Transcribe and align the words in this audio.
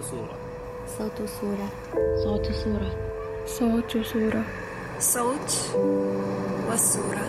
صورة 0.00 0.36
صوت 0.98 1.28
صورة 1.40 1.68
صوت 2.24 2.52
صورة 2.52 2.90
صوت 3.46 4.04
صورة 4.04 4.44
صوت 5.00 5.50
والصورة 6.68 7.26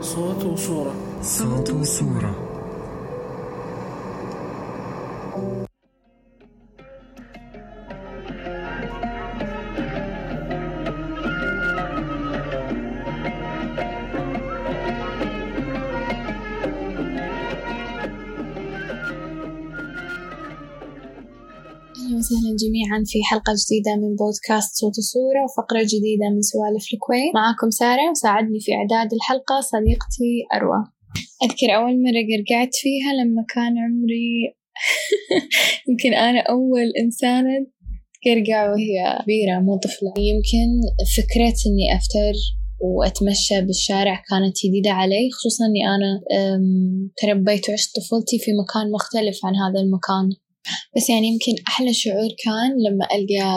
صوت 0.00 0.44
وصورة 0.44 0.94
صوت 1.22 1.70
وصورة 1.70 2.47
وسهلا 22.28 22.56
جميعا 22.64 22.98
في 23.06 23.18
حلقة 23.30 23.52
جديدة 23.62 23.92
من 24.02 24.16
بودكاست 24.16 24.70
صوت 24.80 24.94
وصورة 24.98 25.40
وفقرة 25.44 25.82
جديدة 25.92 26.26
من 26.34 26.42
سوالف 26.52 26.86
الكويت. 26.94 27.32
معاكم 27.34 27.70
سارة 27.70 28.10
وساعدني 28.10 28.60
في 28.60 28.70
إعداد 28.78 29.08
الحلقة 29.12 29.60
صديقتي 29.72 30.32
أروى. 30.54 30.80
أذكر 31.44 31.68
أول 31.76 31.94
مرة 32.04 32.22
قرقعت 32.30 32.72
فيها 32.82 33.10
لما 33.20 33.42
كان 33.54 33.72
عمري 33.84 34.30
يمكن 35.88 36.12
أنا 36.14 36.40
أول 36.54 36.86
إنسانة 37.02 37.56
قرقع 38.24 38.60
وهي 38.70 38.96
كبيرة 39.22 39.56
مو 39.66 39.76
طفلة. 39.76 40.12
يمكن 40.30 40.68
فكرة 41.16 41.58
إني 41.68 41.86
أفتر 41.98 42.34
وأتمشى 42.80 43.60
بالشارع 43.66 44.22
كانت 44.30 44.56
جديدة 44.64 44.90
علي 44.90 45.28
خصوصا 45.36 45.64
إني 45.70 45.82
أنا 45.94 46.10
تربيت 47.22 47.68
وعشت 47.68 47.90
طفولتي 47.96 48.38
في 48.38 48.50
مكان 48.62 48.92
مختلف 48.92 49.38
عن 49.46 49.54
هذا 49.62 49.80
المكان. 49.84 50.47
بس 50.96 51.10
يعني 51.10 51.26
يمكن 51.26 51.62
أحلى 51.68 51.92
شعور 51.92 52.30
كان 52.44 52.70
لما 52.86 53.04
ألقى 53.14 53.50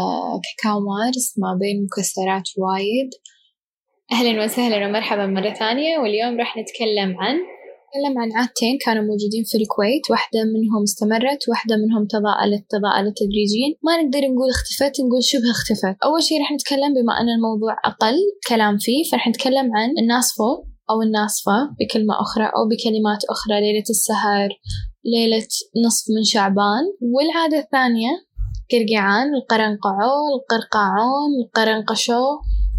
كاكاو 0.45 0.79
مارس 0.79 1.27
ما 1.37 1.57
بين 1.61 1.83
مكسرات 1.85 2.47
وايد. 2.57 3.09
أهلا 4.11 4.43
وسهلا 4.43 4.87
ومرحبا 4.87 5.25
مرة 5.25 5.53
ثانية 5.53 5.97
واليوم 5.97 6.39
راح 6.39 6.57
نتكلم 6.57 7.17
عن 7.21 7.35
نتكلم 7.35 8.19
عن 8.21 8.29
عادتين 8.37 8.77
كانوا 8.85 9.03
موجودين 9.03 9.43
في 9.49 9.57
الكويت. 9.61 10.11
واحدة 10.11 10.39
منهم 10.55 10.83
استمرت 10.83 11.41
واحدة 11.49 11.75
منهم 11.83 12.03
تضاءلت 12.15 12.63
تضاءلت 12.73 13.15
تدريجيا. 13.21 13.69
ما 13.85 13.93
نقدر 14.01 14.19
نقول 14.19 14.49
اختفت 14.55 15.01
نقول 15.05 15.23
شبه 15.23 15.51
اختفت. 15.57 15.95
أول 16.05 16.23
شيء 16.23 16.39
راح 16.41 16.51
نتكلم 16.51 16.91
بما 16.97 17.13
أن 17.21 17.29
الموضوع 17.35 17.73
أقل 17.85 18.17
كلام 18.49 18.77
فيه 18.77 19.01
فراح 19.11 19.27
نتكلم 19.27 19.67
عن 19.77 19.89
الناصفو 20.01 20.51
أو 20.91 21.01
الناصفة 21.01 21.57
بكلمة 21.79 22.13
أخرى 22.21 22.45
أو 22.45 22.61
بكلمات 22.71 23.21
أخرى 23.33 23.55
ليلة 23.61 23.87
السهر 23.89 24.49
ليلة 25.05 25.47
نصف 25.85 26.05
من 26.17 26.23
شعبان 26.23 26.83
والعادة 27.01 27.59
الثانية 27.59 28.09
قرقعان 28.71 29.35
القرنقعو 29.35 30.17
القرقعون 30.35 31.31
القرنقشو 31.45 32.23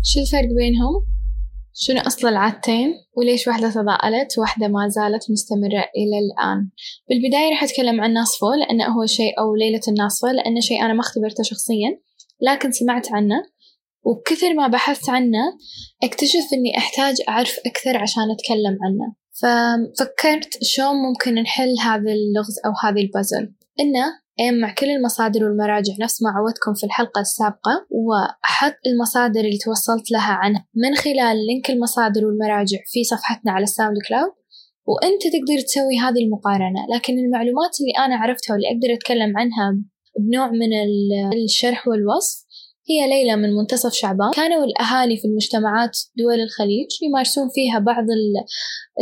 شو 0.02 0.20
الفرق 0.20 0.48
بينهم؟ 0.56 0.94
شنو 1.74 2.00
أصل 2.00 2.28
العادتين؟ 2.28 2.94
وليش 3.16 3.46
واحدة 3.48 3.70
تضاءلت 3.70 4.38
وواحدة 4.38 4.68
ما 4.68 4.88
زالت 4.88 5.30
مستمرة 5.30 5.84
إلى 5.96 6.18
الآن؟ 6.24 6.70
بالبداية 7.08 7.50
راح 7.50 7.62
أتكلم 7.62 8.00
عن 8.00 8.12
ناصفو 8.12 8.52
لأنه 8.52 8.84
هو 8.84 9.06
شيء 9.06 9.40
أو 9.40 9.54
ليلة 9.54 9.80
الناصفة 9.88 10.32
لأنه 10.32 10.60
شيء 10.60 10.84
أنا 10.84 10.92
ما 10.92 11.00
اختبرته 11.00 11.42
شخصيا 11.42 12.00
لكن 12.40 12.72
سمعت 12.72 13.12
عنه 13.12 13.42
وكثر 14.04 14.54
ما 14.54 14.68
بحثت 14.68 15.08
عنه 15.08 15.38
اكتشف 16.02 16.44
إني 16.52 16.78
أحتاج 16.78 17.16
أعرف 17.28 17.58
أكثر 17.66 17.96
عشان 17.96 18.22
أتكلم 18.30 18.78
عنه 18.82 19.14
ففكرت 19.40 20.58
شلون 20.62 20.96
ممكن 21.08 21.34
نحل 21.34 21.74
هذا 21.84 22.12
اللغز 22.12 22.54
أو 22.66 22.72
هذه 22.88 23.00
البازل. 23.02 23.52
إنه 23.80 24.22
أجمع 24.40 24.74
كل 24.74 24.86
المصادر 24.86 25.44
والمراجع 25.44 25.92
نفس 26.00 26.22
ما 26.22 26.30
عودتكم 26.30 26.74
في 26.74 26.86
الحلقة 26.86 27.20
السابقة 27.20 27.86
وأحط 27.90 28.74
المصادر 28.86 29.40
اللي 29.40 29.58
توصلت 29.58 30.10
لها 30.10 30.32
عنه 30.32 30.64
من 30.74 30.94
خلال 30.96 31.36
link 31.46 31.70
المصادر 31.70 32.26
والمراجع 32.26 32.78
في 32.86 33.04
صفحتنا 33.04 33.52
على 33.52 33.62
ال 33.62 33.96
SoundCloud 34.08 34.32
وأنت 34.86 35.22
تقدر 35.22 35.60
تسوي 35.66 35.98
هذه 35.98 36.24
المقارنة. 36.24 36.80
لكن 36.94 37.12
المعلومات 37.18 37.70
اللي 37.80 37.92
أنا 38.06 38.16
عرفتها 38.22 38.52
واللي 38.54 38.68
أقدر 38.68 38.94
أتكلم 38.94 39.38
عنها 39.38 39.78
بنوع 40.18 40.50
من 40.50 40.72
ال- 40.72 41.44
الشرح 41.44 41.88
والوصف 41.88 42.41
هي 42.90 43.08
ليلة 43.10 43.36
من 43.36 43.56
منتصف 43.56 43.92
شعبان. 43.92 44.30
كانوا 44.34 44.64
الأهالي 44.64 45.16
في 45.16 45.24
المجتمعات 45.24 45.98
دول 46.18 46.40
الخليج 46.40 46.88
يمارسون 47.02 47.48
فيها 47.54 47.78
بعض 47.78 48.04
ال- 48.04 48.44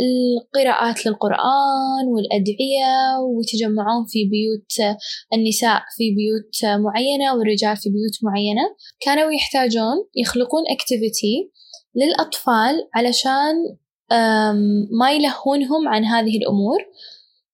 القراءات 0.03 1.05
للقرآن 1.05 2.05
والأدعية 2.13 2.93
ويتجمعون 3.23 4.05
في 4.07 4.19
بيوت 4.29 4.95
النساء 5.33 5.81
في 5.97 6.03
بيوت 6.15 6.79
معينة 6.81 7.35
والرجال 7.35 7.77
في 7.77 7.89
بيوت 7.89 8.15
معينة. 8.23 8.61
كانوا 8.99 9.31
يحتاجون 9.31 9.97
يخلقون 10.15 10.63
اكتيفيتي 10.71 11.51
للأطفال 11.95 12.87
علشان 12.95 13.55
ما 14.99 15.11
يلهونهم 15.11 15.87
عن 15.87 16.05
هذه 16.05 16.37
الأمور. 16.37 16.77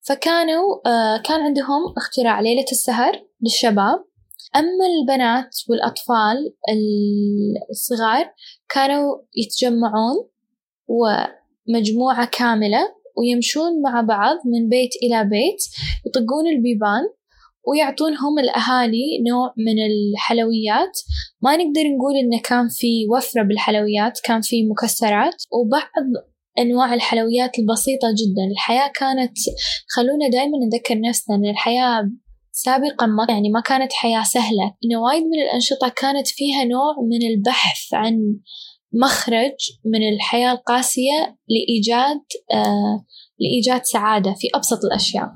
فكانوا 0.08 0.88
آه، 0.88 1.18
كان 1.18 1.42
عندهم 1.42 1.94
اختراع 1.98 2.42
ليلة 2.42 2.66
السهر 2.72 3.24
للشباب. 3.42 4.07
أما 4.58 4.86
البنات 5.00 5.56
والأطفال 5.70 6.54
الصغار 7.72 8.26
كانوا 8.70 9.18
يتجمعون 9.36 10.30
ومجموعة 10.88 12.30
كاملة 12.32 12.98
ويمشون 13.18 13.82
مع 13.82 14.02
بعض 14.02 14.38
من 14.46 14.70
بيت 14.70 14.90
إلى 15.04 15.24
بيت 15.24 15.62
يطقون 16.06 16.48
البيبان 16.48 17.04
ويعطونهم 17.68 18.40
الأهالي 18.40 19.24
نوع 19.30 19.54
من 19.58 19.78
الحلويات. 19.86 21.00
ما 21.42 21.58
نقدر 21.58 21.82
نقول 21.96 22.16
إنه 22.16 22.42
كان 22.44 22.68
في 22.70 23.08
وفرة 23.18 23.44
بالحلويات 23.44 24.20
كان 24.24 24.42
في 24.42 24.66
مكسرات. 24.66 25.44
وبعض 25.52 26.24
أنواع 26.60 26.94
الحلويات 26.94 27.60
البسيطة 27.60 28.08
جدا. 28.08 28.44
الحياة 28.52 28.92
كانت 28.96 29.38
خلونا 29.96 30.30
دايما 30.30 30.58
نذكر 30.66 31.10
نفسنا 31.10 31.36
أن 31.36 31.46
الحياة 31.46 32.12
سابقا 32.66 33.06
ما 33.06 33.26
يعني 33.30 33.50
ما 33.50 33.62
كانت 33.62 33.94
حياة 33.94 34.24
سهلة. 34.24 34.76
إنه 34.86 35.02
وايد 35.02 35.24
من 35.24 35.42
الأنشطة 35.48 35.90
كانت 35.90 36.28
فيها 36.28 36.64
نوع 36.64 36.96
من 37.12 37.28
البحث 37.28 37.94
عن 37.94 38.40
مخرج 38.94 39.58
من 39.86 40.14
الحياة 40.14 40.52
القاسية 40.52 41.38
لإيجاد 41.50 42.22
آه 42.54 43.06
لإيجاد 43.40 43.82
سعادة 43.84 44.34
في 44.34 44.48
أبسط 44.56 44.80
الأشياء. 44.86 45.30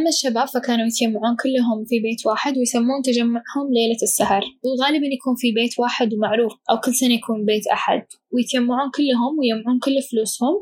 أما 0.00 0.08
الشباب 0.08 0.48
فكانوا 0.48 0.86
يتجمعون 0.86 1.36
كلهم 1.42 1.84
في 1.88 2.00
بيت 2.00 2.26
واحد 2.26 2.58
ويسمون 2.58 3.02
تجمعهم 3.04 3.66
ليلة 3.72 4.00
السهر. 4.02 4.42
وغالبا 4.64 5.06
يكون 5.16 5.34
في 5.38 5.52
بيت 5.52 5.78
واحد 5.78 6.14
ومعروف 6.14 6.52
أو 6.70 6.80
كل 6.84 6.94
سنة 6.94 7.14
يكون 7.14 7.44
بيت 7.44 7.66
أحد. 7.66 8.02
ويتجمعون 8.32 8.90
كلهم 8.96 9.32
ويجمعون 9.38 9.78
كل 9.84 9.96
فلوسهم. 10.10 10.54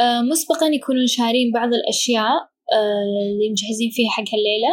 آه 0.00 0.22
مسبقا 0.22 0.66
يكونون 0.66 1.06
شارين 1.06 1.52
بعض 1.52 1.70
الأشياء 1.74 2.34
آه 2.76 3.02
اللي 3.32 3.50
مجهزين 3.52 3.90
فيها 3.96 4.10
حق 4.10 4.28
هالليلة 4.34 4.72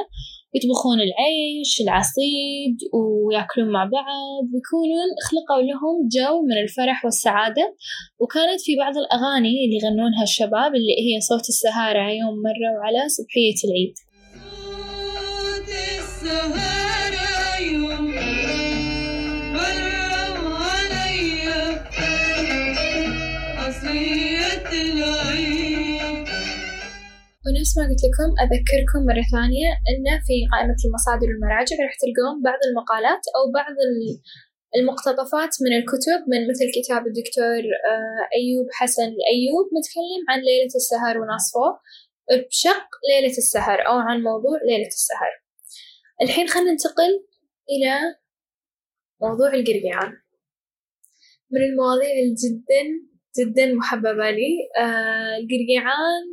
يطبخون 0.56 1.00
العيش 1.08 1.82
العصيد 1.82 2.78
ويأكلون 2.94 3.70
مع 3.72 3.84
بعض 3.84 4.44
ويكونون 4.54 5.10
خلقوا 5.28 5.64
لهم 5.70 5.96
جو 6.16 6.42
من 6.42 6.58
الفرح 6.64 7.06
والسعادة. 7.06 7.76
وكانت 8.20 8.62
في 8.62 8.76
بعض 8.76 8.94
الأغاني 8.98 9.66
اللي 9.66 9.78
يغنونها 9.84 10.24
الشباب 10.24 10.76
اللي 10.76 10.96
هي 11.08 11.22
صوت 11.22 11.50
السهارة 11.50 12.12
يوم 12.12 12.36
مرة 12.48 12.70
وعلى 12.78 13.10
صبحية 13.18 13.60
العيد. 13.68 13.96
صوت 15.16 15.70
السهارة 16.00 17.62
يوم 17.62 18.06
مرة 19.54 20.48
عليا 20.64 21.62
عصية 23.58 24.64
العيد. 24.72 25.59
ونفس 27.60 27.78
ما 27.78 27.84
قلت 27.90 28.04
لكم 28.08 28.30
أذكركم 28.44 29.00
مرة 29.10 29.26
ثانية 29.36 29.70
إنه 29.90 30.14
في 30.28 30.36
قائمة 30.54 30.80
المصادر 30.88 31.28
والمراجع 31.30 31.76
راح 31.86 31.94
تلقون 32.04 32.36
بعض 32.48 32.60
المقالات 32.70 33.24
أو 33.36 33.44
بعض 33.60 33.76
ال- 33.88 34.20
المقتطفات 34.78 35.54
من 35.64 35.72
الكتب 35.80 36.20
من 36.32 36.42
مثل 36.50 36.66
كتاب 36.78 37.02
الدكتور 37.08 37.62
آه، 37.92 38.22
أيوب 38.40 38.68
حسن 38.80 39.08
الأيوب 39.18 39.66
متكلم 39.78 40.22
عن 40.30 40.40
ليلة 40.50 40.74
السهر 40.82 41.14
ونصفه. 41.22 41.70
بشق 42.50 42.88
ليلة 43.10 43.36
السهر 43.44 43.88
أو 43.88 43.96
عن 44.08 44.18
موضوع 44.30 44.58
ليلة 44.70 44.88
السهر. 44.88 45.32
الحين 46.22 46.48
خلينا 46.48 46.72
ننتقل 46.72 47.12
إلى 47.74 47.94
موضوع 49.22 49.54
القرقعان 49.54 50.14
من 51.52 51.62
المواضيع 51.62 52.12
الجدا 52.26 52.84
جدا 53.40 53.74
محببة 53.74 54.30
لي 54.32 54.52
آه 54.78 55.38
القرقعان 55.38 56.26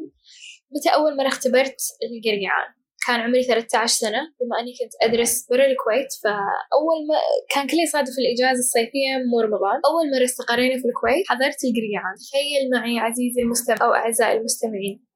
متى 0.76 0.88
أول 0.94 1.17
مرة 1.17 1.28
اختبرت 1.28 1.76
القرقعان 2.02 2.76
كان 3.06 3.20
عمري 3.20 3.43
13 3.43 3.87
سنة 3.87 4.20
بما 4.40 4.61
أني 4.61 4.73
كنت 4.81 4.93
أدرس 5.02 5.46
برا 5.50 5.67
الكويت 5.67 6.12
فأول 6.23 6.99
ما 7.08 7.19
كان 7.55 7.67
كل 7.67 7.76
يصادف 7.76 8.14
الإجازة 8.19 8.58
الصيفية 8.58 9.12
مو 9.31 9.40
رمضان. 9.40 9.81
أول 9.90 10.11
مرة 10.17 10.25
استقرينا 10.25 10.81
في 10.81 10.88
الكويت 10.88 11.25
حضرت 11.28 11.64
القريعان 11.64 12.14
تخيل 12.23 12.70
معي 12.73 12.99
عزيزي 12.99 13.43
المستمع 13.43 13.76
أو 13.82 13.94
أعزائي 13.94 14.38
المستمعين. 14.38 15.06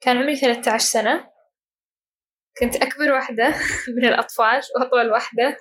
كان 0.00 0.16
عمري 0.16 0.36
13 0.36 0.78
سنة. 0.78 1.30
كنت 2.60 2.76
أكبر 2.76 3.12
واحدة 3.12 3.54
من 3.96 4.04
الأطفال 4.04 4.60
وأطول 4.76 5.10
واحدة 5.10 5.56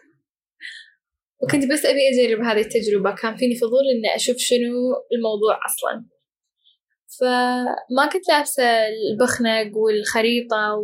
وكنت 1.43 1.65
بس 1.71 1.85
أبي 1.85 1.99
أجرب 2.09 2.39
هذه 2.45 2.61
التجربة. 2.61 3.15
كان 3.15 3.35
فيني 3.35 3.55
فضول 3.55 3.85
إني 3.95 4.15
أشوف 4.15 4.37
شنو 4.37 4.73
الموضوع 5.15 5.59
أصلا. 5.65 6.14
فما 7.19 8.05
كنت 8.13 8.29
لابسة 8.29 8.63
البخنق 8.87 9.77
والخريطة 9.77 10.75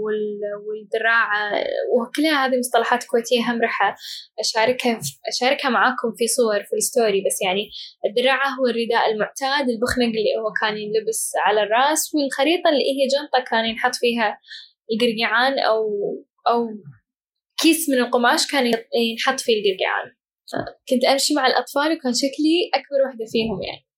والدراعة 0.66 1.64
وكلها 1.96 2.46
هذه 2.46 2.60
مصطلحات 2.60 3.04
كويتية 3.04 3.52
هم 3.52 3.62
راح 3.62 3.96
أشاركها 4.40 5.00
أشاركها 5.28 5.70
معاكم 5.70 6.10
في 6.18 6.28
صور 6.28 6.64
في 6.64 6.76
الستوري 6.76 7.24
بس 7.28 7.42
يعني 7.42 7.70
الدراعة 8.06 8.50
هو 8.50 8.66
الرداء 8.66 9.12
المعتاد 9.12 9.70
البخنق 9.70 10.14
اللي 10.20 10.34
هو 10.40 10.48
كان 10.62 10.78
ينلبس 10.78 11.32
على 11.46 11.64
الرأس 11.64 12.16
والخريطة 12.16 12.70
اللي 12.70 12.86
هي 12.98 13.04
جنطة 13.16 13.50
كان 13.52 13.66
ينحط 13.66 13.96
فيها 13.96 14.38
القرقعان 14.92 15.60
أو 15.60 15.84
أو 16.48 16.68
كيس 17.62 17.90
من 17.90 17.98
القماش 17.98 18.52
كان 18.52 18.66
ينحط 18.96 19.40
فيه 19.40 19.54
القرقعان 19.54 20.08
كنت 20.90 21.06
أمشي 21.06 21.34
مع 21.34 21.48
الأطفال 21.48 21.98
وكان 21.98 22.14
شكلي 22.14 22.70
أكبر 22.74 23.00
واحدة 23.06 23.26
فيهم 23.32 23.62
يعني. 23.62 23.91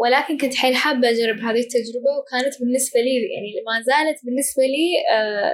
ولكن 0.00 0.38
كنت 0.38 0.54
حيل 0.54 0.76
حابة 0.76 1.10
أجرب 1.10 1.36
هذه 1.36 1.60
التجربة 1.66 2.12
وكانت 2.18 2.54
بالنسبة 2.60 3.00
لي 3.00 3.14
يعني 3.34 3.50
ما 3.66 3.82
زالت 3.82 4.18
بالنسبة 4.24 4.62
لي 4.62 4.86
آه، 5.14 5.52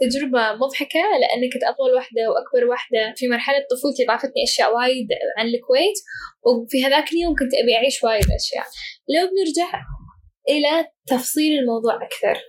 تجربة 0.00 0.52
مضحكة 0.52 1.00
لأني 1.20 1.50
كنت 1.52 1.64
أطول 1.64 1.94
واحدة 1.94 2.22
وأكبر 2.30 2.70
واحدة 2.70 3.14
في 3.16 3.28
مرحلة 3.28 3.58
طفولتي 3.70 4.04
ضافتني 4.08 4.42
أشياء 4.48 4.74
وايد 4.76 5.08
عن 5.38 5.46
الكويت 5.46 5.98
وفي 6.46 6.84
هذاك 6.84 7.12
اليوم 7.12 7.34
كنت 7.34 7.54
أبي 7.62 7.76
أعيش 7.76 8.04
وايد 8.04 8.24
أشياء. 8.40 8.66
لو 9.14 9.28
بنرجع 9.30 9.82
إلى 10.48 10.88
تفصيل 11.06 11.58
الموضوع 11.58 11.94
أكثر 12.06 12.42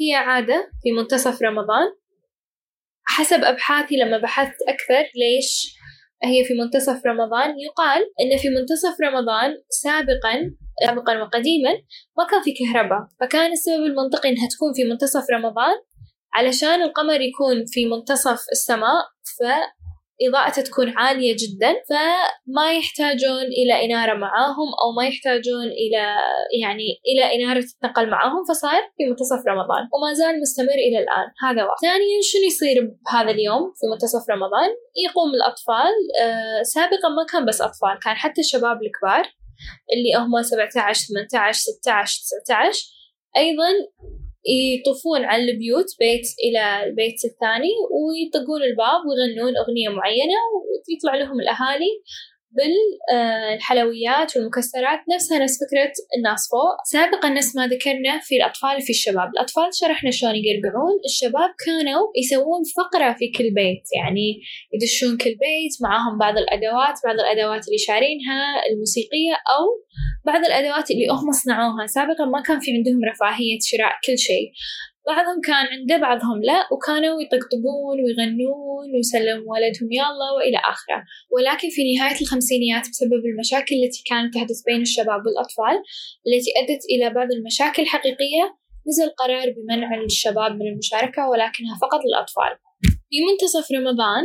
هي 0.00 0.14
عادة 0.14 0.70
في 0.82 0.92
منتصف 0.92 1.42
رمضان 1.42 1.88
حسب 3.04 3.44
أبحاثي 3.44 3.96
لما 3.96 4.18
بحثت 4.18 4.56
أكثر 4.68 5.10
ليش 5.14 5.74
هي 6.24 6.44
في 6.44 6.54
منتصف 6.54 7.06
رمضان 7.06 7.50
يقال 7.58 8.00
أن 8.20 8.38
في 8.38 8.48
منتصف 8.48 8.96
رمضان 9.02 9.50
سابقا 9.68 10.34
سابقا 10.86 11.22
وقديما 11.22 11.72
ما 12.18 12.24
كان 12.30 12.42
في 12.42 12.52
كهرباء. 12.52 12.98
فكان 13.20 13.52
السبب 13.52 13.84
المنطقي 13.84 14.28
إنها 14.28 14.48
تكون 14.48 14.72
في 14.76 14.84
منتصف 14.84 15.24
رمضان 15.32 15.74
علشان 16.34 16.82
القمر 16.82 17.20
يكون 17.20 17.64
في 17.66 17.86
منتصف 17.86 18.40
السماء 18.52 19.02
إضاءته 20.28 20.62
تكون 20.62 20.88
عالية 20.96 21.36
جدا 21.42 21.72
فما 21.88 22.72
يحتاجون 22.72 23.46
إلى 23.60 23.84
إنارة 23.84 24.14
معاهم 24.14 24.68
أو 24.82 24.92
ما 24.96 25.06
يحتاجون 25.06 25.66
إلى 25.82 26.02
يعني 26.62 26.88
إلى 27.10 27.24
إنارة 27.34 27.60
تتنقل 27.60 28.10
معاهم 28.10 28.44
فصار 28.48 28.80
في 28.96 29.04
منتصف 29.10 29.46
رمضان 29.46 29.82
وما 29.92 30.12
زال 30.14 30.40
مستمر 30.40 30.78
إلى 30.88 30.98
الآن. 30.98 31.26
هذا 31.44 31.64
واحد. 31.64 31.80
ثانيا 31.82 32.18
شنو 32.22 32.42
يصير 32.42 32.76
بهذا 33.06 33.30
اليوم 33.30 33.72
في 33.76 33.86
منتصف 33.92 34.30
رمضان؟ 34.30 34.70
يقوم 35.06 35.30
الأطفال 35.34 35.94
آه 36.22 36.62
سابقا 36.62 37.08
ما 37.08 37.24
كان 37.32 37.44
بس 37.44 37.60
أطفال 37.60 37.98
كان 38.04 38.14
حتى 38.14 38.40
الشباب 38.40 38.78
الكبار 38.82 39.24
اللي 39.92 40.14
هم 40.18 40.42
17 40.42 41.06
18 41.06 41.58
16 41.58 42.20
19 42.44 42.82
أيضا 43.36 43.70
يطوفون 44.46 45.24
على 45.24 45.42
البيوت 45.42 45.86
بيت 45.98 46.26
إلى 46.44 46.84
البيت 46.84 47.24
الثاني 47.24 47.74
ويطقون 47.94 48.62
الباب 48.62 49.00
ويغنون 49.08 49.56
أغنية 49.56 49.88
معينة 49.88 50.38
ويطلع 50.88 51.14
لهم 51.14 51.40
الأهالي 51.40 51.92
بالحلويات 52.56 54.36
والمكسرات. 54.36 55.00
نفسها 55.14 55.38
نفس 55.38 55.58
فكرة 55.64 55.92
الناس 56.16 56.48
فوق. 56.50 56.76
سابقا 56.92 57.28
نفس 57.28 57.56
ما 57.56 57.66
ذكرنا 57.66 58.18
في 58.22 58.36
الأطفال 58.36 58.80
في 58.82 58.90
الشباب. 58.90 59.28
الأطفال 59.34 59.68
شرحنا 59.80 60.10
شلون 60.10 60.34
يقرقعون 60.36 60.96
الشباب 61.04 61.50
كانوا 61.66 62.02
يسوون 62.20 62.62
فقرة 62.76 63.12
في 63.18 63.26
كل 63.36 63.54
بيت 63.54 63.84
يعني 63.98 64.40
يدشون 64.74 65.16
كل 65.16 65.34
بيت 65.44 65.74
معاهم 65.82 66.18
بعض 66.18 66.38
الأدوات 66.38 66.96
بعض 67.04 67.14
الأدوات 67.14 67.66
اللي 67.66 67.78
شارينها 67.78 68.40
الموسيقية 68.70 69.34
أو 69.56 69.64
بعض 70.26 70.44
الأدوات 70.44 70.90
اللي 70.90 71.06
هم 71.10 71.32
صنعوها 71.32 71.86
سابقا 71.86 72.24
ما 72.24 72.40
كان 72.42 72.60
في 72.60 72.70
عندهم 72.76 73.00
رفاهية 73.10 73.58
شراء 73.70 73.94
كل 74.06 74.18
شيء. 74.18 74.46
بعضهم 75.06 75.40
كان 75.48 75.66
عنده 75.74 75.96
بعضهم 75.96 76.38
لا 76.42 76.60
وكانوا 76.72 77.22
يطقطقون 77.22 77.96
ويغنون 78.04 78.86
ويسلموا 78.94 79.52
ولدهم 79.52 79.88
يلا 79.98 80.28
وإلى 80.36 80.58
آخره. 80.74 81.00
ولكن 81.34 81.68
في 81.74 81.82
نهاية 81.92 82.20
الخمسينيات 82.22 82.84
بسبب 82.90 83.22
المشاكل 83.30 83.74
التي 83.80 84.02
كانت 84.10 84.34
تحدث 84.34 84.58
بين 84.66 84.80
الشباب 84.82 85.20
والأطفال 85.26 85.76
التي 86.26 86.50
أدت 86.60 86.82
إلى 86.92 87.14
بعض 87.14 87.28
المشاكل 87.32 87.82
الحقيقية 87.82 88.44
نزل 88.88 89.08
قرار 89.20 89.46
بمنع 89.56 89.88
الشباب 90.04 90.52
من 90.58 90.66
المشاركة 90.72 91.28
ولكنها 91.30 91.74
فقط 91.82 92.00
للأطفال. 92.06 92.52
في 93.10 93.16
منتصف 93.26 93.66
رمضان 93.78 94.24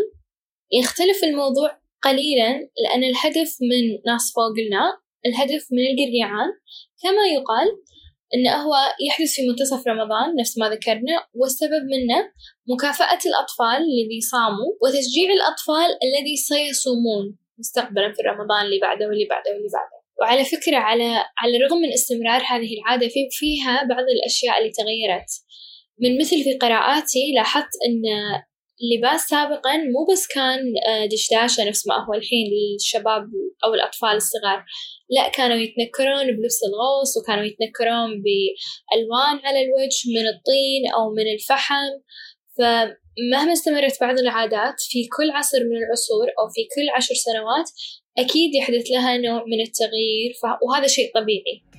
يختلف 0.72 1.24
الموضوع 1.24 1.70
قليلا 2.02 2.50
لأن 2.84 3.04
الهدف 3.04 3.50
من 3.62 4.12
ناس 4.12 4.34
فوق 4.36 4.56
الهدف 5.26 5.68
من 5.72 5.84
القريعان 5.92 6.50
كما 7.04 7.24
يقال 7.36 7.68
إنه 8.36 8.56
هو 8.56 8.76
يحدث 9.08 9.32
في 9.36 9.48
منتصف 9.48 9.88
رمضان 9.88 10.36
نفس 10.40 10.58
ما 10.58 10.70
ذكرنا 10.70 11.16
والسبب 11.34 11.84
منه 11.94 12.32
مكافأة 12.74 13.20
الأطفال 13.26 13.82
الذي 13.92 14.22
صاموا 14.32 14.72
وتشجيع 14.82 15.30
الأطفال 15.34 15.90
الذي 16.06 16.36
سيصومون 16.38 17.38
مستقبلا 17.60 18.14
في 18.14 18.22
رمضان 18.22 18.66
اللي 18.66 18.80
بعده 18.80 19.08
واللي 19.08 19.28
بعده 19.30 19.52
واللي 19.54 19.70
بعده. 19.74 19.98
وعلى 20.22 20.46
فكرة 20.46 20.78
على 20.78 21.26
على 21.38 21.58
الرغم 21.58 21.78
من 21.78 21.94
استمرار 21.94 22.42
هذه 22.42 22.70
العادة 22.78 23.08
في 23.08 23.28
فيها 23.32 23.84
بعض 23.90 24.06
الأشياء 24.16 24.58
اللي 24.60 24.72
تغيرت. 24.72 25.30
من 26.02 26.18
مثل 26.18 26.44
في 26.44 26.58
قراءاتي 26.58 27.32
لاحظت 27.36 27.74
أن 27.86 28.02
اللباس 28.82 29.22
سابقا 29.22 29.78
مو 29.78 30.06
بس 30.12 30.28
كان 30.28 30.60
آه، 30.88 31.06
دشداشة 31.06 31.70
نفس 31.70 31.88
ما 31.88 32.06
هو 32.06 32.14
الحين 32.14 32.48
للشباب 32.54 33.24
أو 33.64 33.74
الأطفال 33.74 34.16
الصغار. 34.16 34.66
لا 35.10 35.30
كانوا 35.30 35.58
يتنكرون 35.58 36.26
بلبس 36.26 36.60
الغوص 36.70 37.18
وكانوا 37.18 37.44
يتنكرون 37.44 38.10
بألوان 38.24 39.46
على 39.46 39.60
الوجه 39.66 40.02
من 40.16 40.28
الطين 40.28 40.82
أو 40.96 41.10
من 41.18 41.28
الفحم. 41.34 41.92
فمهما 42.58 43.54
استمرت 43.54 44.02
بعض 44.02 44.20
العادات 44.20 44.76
في 44.90 45.08
كل 45.18 45.32
عصر 45.32 45.60
من 45.60 45.78
العصور 45.78 46.28
أو 46.40 46.46
في 46.56 46.62
كل 46.76 46.90
عشر 46.96 47.16
سنوات 47.16 47.70
أكيد 48.18 48.56
يحدث 48.56 48.92
لها 48.92 49.18
نوع 49.18 49.44
من 49.52 49.62
التغيير. 49.62 50.32
وهذا 50.68 50.88
شيء 50.88 51.12
طبيعي. 51.16 51.77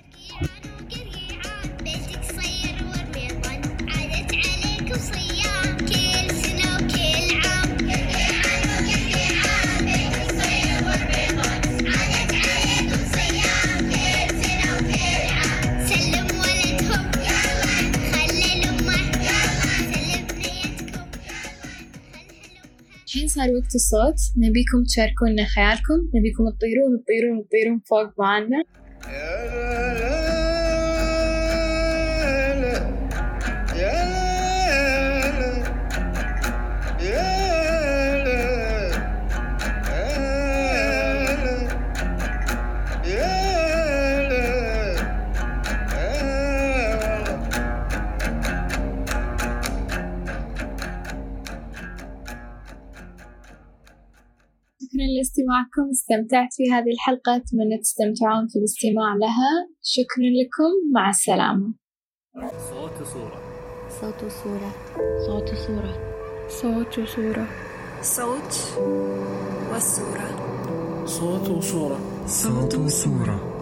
الحين 23.09 23.29
صار 23.29 23.51
وقت 23.51 23.75
الصوت 23.75 24.19
نبيكم 24.37 24.85
تشاركونا 24.85 25.45
خيالكم 25.45 25.99
نبيكم 26.15 26.51
تطيرون 26.51 27.03
تطيرون 27.03 27.45
تطيرون 27.49 27.81
فوق 27.89 28.21
معنا 28.21 28.63
لاستماعكم 55.49 55.91
استمتعت 55.91 56.49
في 56.53 56.73
هذه 56.73 56.93
الحلقة 56.93 57.37
أتمنى 57.37 57.79
تستمتعون 57.79 58.49
في 58.49 58.59
الاستماع 58.59 59.15
لها. 59.15 59.69
شكرا 59.83 60.29
لكم 60.39 60.93
مع 60.95 61.11
السلامة. 61.11 61.75
صوت 62.71 63.03
وصورة. 63.03 63.41
صوت 64.01 64.25
وصورة. 64.25 64.73
صوت 65.27 65.53
وصورة. 65.53 65.95
صوت 66.49 66.99
وصورة. 66.99 67.49
صوت 68.03 68.53
والصورة 69.73 70.29
صوت 71.07 71.49
وصورة. 71.51 72.27
صوت 72.27 72.75
وصورة. 72.75 73.58